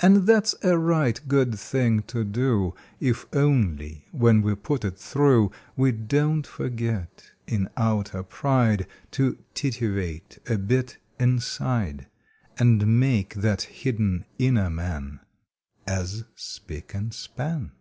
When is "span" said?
17.14-17.72